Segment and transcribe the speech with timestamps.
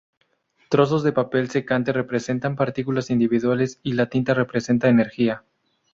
[0.69, 5.43] Trozos de papel secante representan partículas individuales y la tinta representa energía.